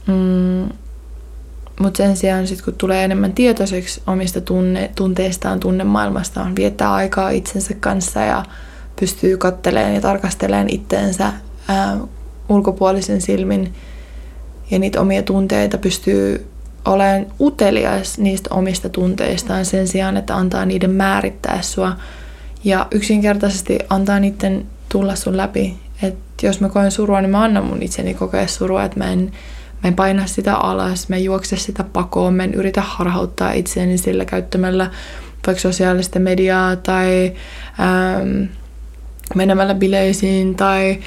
Mm. 0.07 0.69
Mutta 1.79 1.97
sen 1.97 2.17
sijaan 2.17 2.47
sitten 2.47 2.65
kun 2.65 2.73
tulee 2.73 3.03
enemmän 3.03 3.33
tietoiseksi 3.33 4.01
omista 4.07 4.41
tunne, 4.41 4.91
tunteistaan, 4.95 5.59
tunnemaailmastaan, 5.59 6.55
viettää 6.55 6.93
aikaa 6.93 7.29
itsensä 7.29 7.73
kanssa 7.73 8.19
ja 8.19 8.43
pystyy 8.99 9.37
katteleen 9.37 9.95
ja 9.95 10.01
tarkastelemaan 10.01 10.69
itteensä 10.69 11.33
ää, 11.67 11.97
ulkopuolisen 12.49 13.21
silmin 13.21 13.73
ja 14.71 14.79
niitä 14.79 15.01
omia 15.01 15.23
tunteita 15.23 15.77
pystyy 15.77 16.52
olemaan 16.85 17.25
utelias 17.39 18.17
niistä 18.17 18.49
omista 18.53 18.89
tunteistaan 18.89 19.65
sen 19.65 19.87
sijaan, 19.87 20.17
että 20.17 20.35
antaa 20.35 20.65
niiden 20.65 20.91
määrittää 20.91 21.61
sua 21.61 21.95
ja 22.63 22.87
yksinkertaisesti 22.91 23.79
antaa 23.89 24.19
niiden 24.19 24.65
tulla 24.89 25.15
sun 25.15 25.37
läpi. 25.37 25.77
Et 26.03 26.15
jos 26.43 26.61
mä 26.61 26.69
koen 26.69 26.91
surua, 26.91 27.21
niin 27.21 27.29
mä 27.29 27.43
annan 27.43 27.65
mun 27.65 27.83
itseni 27.83 28.13
kokea 28.13 28.47
surua, 28.47 28.83
että 28.83 28.97
mä 28.97 29.11
en, 29.11 29.31
mä 29.83 29.87
en 29.87 29.95
paina 29.95 30.27
sitä 30.27 30.55
alas, 30.55 31.09
mä 31.09 31.15
en 31.15 31.23
juokse 31.23 31.57
sitä 31.57 31.83
pakoon, 31.83 32.33
mä 32.33 32.43
en 32.43 32.53
yritä 32.53 32.81
harhauttaa 32.81 33.51
itseäni 33.51 33.97
sillä 33.97 34.25
käyttämällä 34.25 34.91
vaikka 35.47 35.61
sosiaalista 35.61 36.19
mediaa 36.19 36.75
tai 36.75 37.33
ähm, 37.79 38.43
menemällä 39.35 39.75
bileisiin 39.75 40.55
tai 40.55 40.99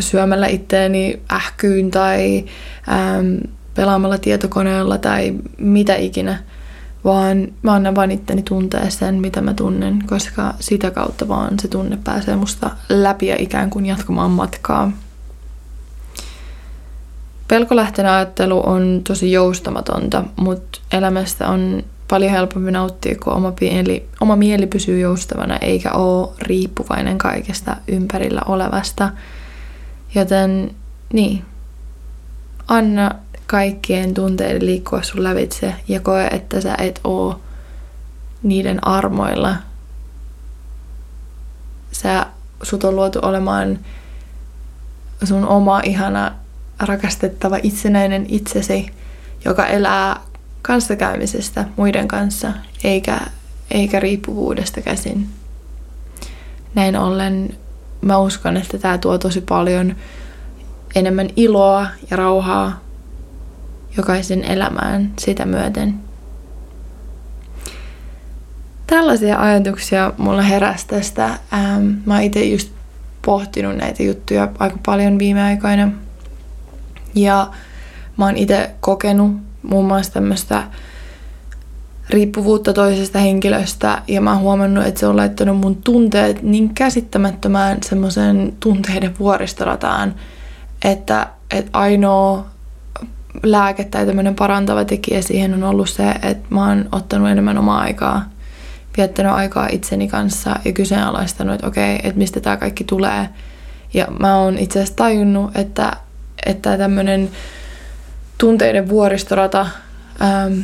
syömällä 0.00 0.46
itteeni 0.46 1.20
ähkyyn 1.32 1.90
tai 1.90 2.44
ähm, 2.88 3.36
pelaamalla 3.78 4.18
tietokoneella 4.18 4.98
tai 4.98 5.34
mitä 5.58 5.94
ikinä, 5.94 6.38
vaan 7.04 7.48
mä 7.62 7.72
annan 7.72 7.94
vaan 7.94 8.10
itteni 8.10 8.42
tuntea 8.42 8.90
sen, 8.90 9.14
mitä 9.14 9.40
mä 9.40 9.54
tunnen, 9.54 10.04
koska 10.06 10.54
sitä 10.60 10.90
kautta 10.90 11.28
vaan 11.28 11.58
se 11.58 11.68
tunne 11.68 11.98
pääsee 12.04 12.36
musta 12.36 12.70
läpi 12.88 13.26
ja 13.26 13.36
ikään 13.38 13.70
kuin 13.70 13.86
jatkamaan 13.86 14.30
matkaa. 14.30 14.92
Pelkolähteen 17.48 18.08
ajattelu 18.08 18.62
on 18.66 19.00
tosi 19.06 19.32
joustamatonta, 19.32 20.24
mutta 20.36 20.80
elämästä 20.92 21.48
on 21.48 21.82
paljon 22.08 22.32
helpompi 22.32 22.70
nauttia, 22.70 23.16
kun 23.24 23.32
oma, 23.32 23.52
mieli, 23.60 24.08
oma 24.20 24.36
mieli 24.36 24.66
pysyy 24.66 25.00
joustavana 25.00 25.56
eikä 25.56 25.92
ole 25.92 26.28
riippuvainen 26.42 27.18
kaikesta 27.18 27.76
ympärillä 27.88 28.40
olevasta. 28.46 29.10
Joten 30.14 30.70
niin, 31.12 31.44
anna 32.68 33.10
kaikkien 33.48 34.14
tunteiden 34.14 34.66
liikkua 34.66 35.02
sun 35.02 35.24
lävitse 35.24 35.74
ja 35.88 36.00
koe, 36.00 36.26
että 36.26 36.60
sä 36.60 36.74
et 36.78 37.00
oo 37.04 37.40
niiden 38.42 38.86
armoilla. 38.86 39.56
Sä, 41.92 42.26
sut 42.62 42.84
on 42.84 42.96
luotu 42.96 43.18
olemaan 43.22 43.78
sun 45.24 45.46
oma 45.46 45.80
ihana 45.80 46.34
rakastettava 46.78 47.58
itsenäinen 47.62 48.26
itsesi, 48.28 48.90
joka 49.44 49.66
elää 49.66 50.20
kanssakäymisestä 50.62 51.64
muiden 51.76 52.08
kanssa, 52.08 52.52
eikä, 52.84 53.20
eikä 53.70 54.00
riippuvuudesta 54.00 54.80
käsin. 54.80 55.28
Näin 56.74 56.96
ollen 56.96 57.56
mä 58.00 58.18
uskon, 58.18 58.56
että 58.56 58.78
tämä 58.78 58.98
tuo 58.98 59.18
tosi 59.18 59.40
paljon 59.40 59.96
enemmän 60.94 61.30
iloa 61.36 61.86
ja 62.10 62.16
rauhaa 62.16 62.87
jokaisen 63.96 64.44
elämään 64.44 65.12
sitä 65.18 65.44
myöten. 65.44 65.94
Tällaisia 68.86 69.40
ajatuksia 69.40 70.12
mulla 70.18 70.42
heräsi 70.42 70.86
tästä. 70.86 71.26
Ähm, 71.26 71.90
mä 72.06 72.20
itse 72.20 72.44
just 72.44 72.72
pohtinut 73.26 73.76
näitä 73.76 74.02
juttuja 74.02 74.48
aika 74.58 74.78
paljon 74.86 75.18
viime 75.18 75.42
aikoina. 75.42 75.92
Ja 77.14 77.50
mä 78.16 78.24
oon 78.24 78.36
itse 78.36 78.70
kokenut 78.80 79.36
muun 79.62 79.86
muassa 79.86 80.12
tämmöistä 80.12 80.62
riippuvuutta 82.10 82.72
toisesta 82.72 83.18
henkilöstä 83.18 84.02
ja 84.06 84.20
mä 84.20 84.32
oon 84.32 84.40
huomannut, 84.40 84.86
että 84.86 85.00
se 85.00 85.06
on 85.06 85.16
laittanut 85.16 85.56
mun 85.56 85.76
tunteet 85.76 86.42
niin 86.42 86.74
käsittämättömään 86.74 87.78
semmoisen 87.82 88.52
tunteiden 88.60 89.18
vuoristorataan, 89.18 90.14
että, 90.84 91.26
että 91.50 91.70
ainoa 91.78 92.46
lääke 93.42 93.84
tai 93.84 94.06
tämmöinen 94.06 94.34
parantava 94.34 94.84
tekijä 94.84 95.22
siihen 95.22 95.54
on 95.54 95.62
ollut 95.64 95.88
se, 95.88 96.10
että 96.10 96.46
mä 96.50 96.68
oon 96.68 96.88
ottanut 96.92 97.28
enemmän 97.28 97.58
omaa 97.58 97.80
aikaa, 97.80 98.24
viettänyt 98.96 99.32
aikaa 99.32 99.68
itseni 99.72 100.08
kanssa 100.08 100.56
ja 100.64 100.72
kyseenalaistanut, 100.72 101.54
että 101.54 101.66
okei, 101.66 101.96
että 101.96 102.18
mistä 102.18 102.40
tämä 102.40 102.56
kaikki 102.56 102.84
tulee. 102.84 103.28
Ja 103.94 104.06
mä 104.20 104.36
oon 104.36 104.58
itse 104.58 104.78
asiassa 104.78 104.96
tajunnut, 104.96 105.56
että, 105.56 105.92
että 106.46 106.78
tämmöinen 106.78 107.30
tunteiden 108.38 108.88
vuoristorata, 108.88 109.66
ähm, 110.22 110.60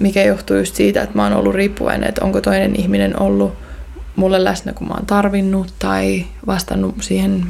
mikä 0.00 0.22
johtuu 0.22 0.56
just 0.56 0.74
siitä, 0.74 1.02
että 1.02 1.16
mä 1.16 1.22
oon 1.22 1.32
ollut 1.32 1.54
riippuvainen, 1.54 2.08
että 2.08 2.24
onko 2.24 2.40
toinen 2.40 2.76
ihminen 2.76 3.22
ollut 3.22 3.52
mulle 4.16 4.44
läsnä, 4.44 4.72
kun 4.72 4.88
mä 4.88 4.94
oon 4.94 5.06
tarvinnut 5.06 5.74
tai 5.78 6.24
vastannut 6.46 6.94
siihen 7.00 7.46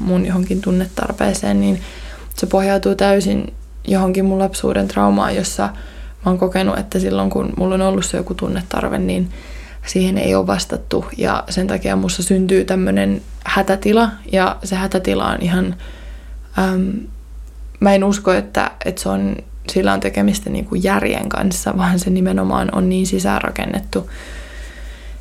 mun 0.00 0.26
johonkin 0.26 0.60
tunnetarpeeseen, 0.60 1.60
niin 1.60 1.80
se 2.34 2.46
pohjautuu 2.46 2.94
täysin 2.94 3.52
johonkin 3.88 4.24
mun 4.24 4.38
lapsuuden 4.38 4.88
traumaan, 4.88 5.36
jossa 5.36 5.62
mä 6.24 6.30
oon 6.30 6.38
kokenut, 6.38 6.78
että 6.78 6.98
silloin 6.98 7.30
kun 7.30 7.52
mulla 7.56 7.74
on 7.74 7.82
ollut 7.82 8.04
se 8.04 8.16
joku 8.16 8.34
tunnetarve, 8.34 8.98
niin 8.98 9.30
siihen 9.86 10.18
ei 10.18 10.34
ole 10.34 10.46
vastattu 10.46 11.04
ja 11.16 11.44
sen 11.50 11.66
takia 11.66 11.96
mussa 11.96 12.22
syntyy 12.22 12.64
tämmöinen 12.64 13.22
hätätila 13.44 14.08
ja 14.32 14.56
se 14.64 14.76
hätätila 14.76 15.26
on 15.26 15.42
ihan, 15.42 15.76
äm, 16.58 16.92
mä 17.80 17.94
en 17.94 18.04
usko, 18.04 18.32
että, 18.32 18.70
että 18.84 19.02
se 19.02 19.08
on, 19.08 19.36
sillä 19.72 19.92
on 19.92 20.00
tekemistä 20.00 20.50
niin 20.50 20.64
kuin 20.64 20.82
järjen 20.82 21.28
kanssa, 21.28 21.76
vaan 21.76 21.98
se 21.98 22.10
nimenomaan 22.10 22.74
on 22.74 22.88
niin 22.88 23.06
sisäänrakennettu, 23.06 24.10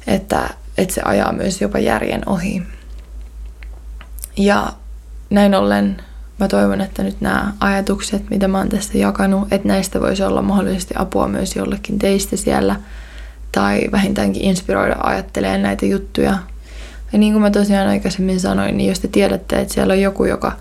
että, 0.08 0.49
että 0.78 0.95
se 0.95 1.02
ajaa 1.06 1.34
myös 1.34 1.62
jopa 1.62 1.80
järjen 1.80 2.30
ohi. 2.30 2.63
Ja 4.38 4.73
näin 5.30 5.56
ollen 5.56 5.97
mä 6.39 6.48
toivon, 6.48 6.82
että 6.82 7.04
nyt 7.04 7.22
nämä 7.22 7.54
ajatukset, 7.60 8.30
mitä 8.30 8.48
mä 8.48 8.58
oon 8.58 8.69
tässä 8.69 8.98
jakanut, 8.98 9.54
että 9.54 9.67
näistä 9.67 10.02
voisi 10.02 10.24
olla 10.24 10.41
mahdollisesti 10.41 10.93
apua 10.98 11.28
myös 11.28 11.56
jollekin 11.56 12.00
teistä 12.00 12.38
siellä 12.38 12.76
tai 13.52 13.82
vähintäänkin 13.91 14.43
inspiroida 14.43 14.96
ajattelemaan 15.00 15.62
näitä 15.62 15.86
juttuja. 15.86 16.38
Ja 17.13 17.19
niin 17.19 17.34
kuin 17.34 17.41
mä 17.41 17.52
tosiaan 17.52 17.88
aikaisemmin 17.88 18.39
sanoin, 18.39 18.78
niin 18.78 18.89
jos 18.89 19.00
te 19.00 19.08
tiedätte, 19.08 19.60
että 19.60 19.74
siellä 19.74 19.91
on 19.91 20.02
joku, 20.02 20.26
joka 20.26 20.52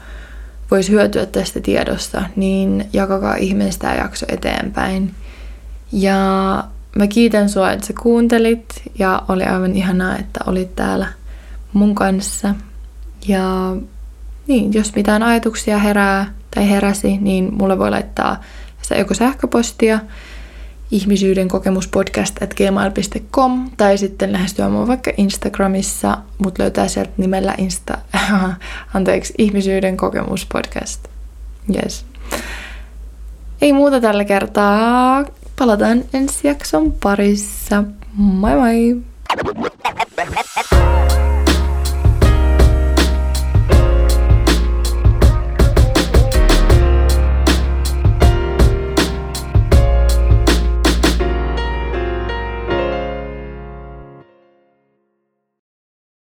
voisi 0.70 0.92
hyötyä 0.92 1.26
tästä 1.26 1.60
tiedosta, 1.60 2.22
niin 2.36 2.88
jakakaa 2.92 3.36
ihmeessä 3.36 3.80
tämä 3.80 3.94
jakso 3.94 4.26
eteenpäin. 4.28 5.14
Ja 5.92 6.14
mä 6.96 7.06
kiitän 7.06 7.48
sua, 7.48 7.72
että 7.72 7.86
sä 7.86 7.92
kuuntelit 8.02 8.82
ja 8.98 9.22
oli 9.28 9.42
aivan 9.44 9.76
ihanaa, 9.76 10.18
että 10.18 10.40
olit 10.46 10.76
täällä 10.76 11.06
mun 11.72 11.94
kanssa. 11.94 12.54
Ja 13.28 13.76
niin, 14.46 14.72
jos 14.72 14.94
mitään 14.94 15.22
ajatuksia 15.22 15.78
herää 15.78 16.34
tai 16.54 16.70
heräsi, 16.70 17.18
niin 17.20 17.54
mulle 17.54 17.78
voi 17.78 17.90
laittaa 17.90 18.40
sitä 18.82 18.94
joko 18.94 19.14
sähköpostia 19.14 20.00
ihmisyyden 20.90 21.48
kokemuspodcast 21.48 22.42
at 22.42 22.54
gmail.com 22.54 23.70
tai 23.76 23.98
sitten 23.98 24.32
lähestyä 24.32 24.68
mua 24.68 24.86
vaikka 24.86 25.10
Instagramissa. 25.16 26.18
Mut 26.38 26.58
löytää 26.58 26.88
sieltä 26.88 27.12
nimellä 27.16 27.54
Insta, 27.58 27.98
anteeksi, 28.94 29.34
ihmisyyden 29.38 29.96
kokemuspodcast. 29.96 31.08
Yes. 31.74 32.04
Ei 33.62 33.72
muuta 33.72 34.00
tällä 34.00 34.24
kertaa. 34.24 35.24
Palataan 35.58 36.04
ensi 36.14 36.48
jakson 36.48 36.92
parissa. 37.02 37.84
Moi 38.14 38.56
moi! 38.56 39.02